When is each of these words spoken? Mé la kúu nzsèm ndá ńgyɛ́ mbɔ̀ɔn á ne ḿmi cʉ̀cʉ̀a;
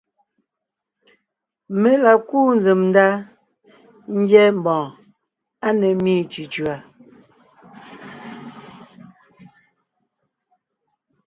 Mé 1.81 1.91
la 2.03 2.13
kúu 2.27 2.47
nzsèm 2.57 2.81
ndá 2.89 3.07
ńgyɛ́ 4.19 4.45
mbɔ̀ɔn 4.59 4.89
á 5.65 5.69
ne 5.79 5.87
ḿmi 5.97 6.15
cʉ̀cʉ̀a; 6.31 6.75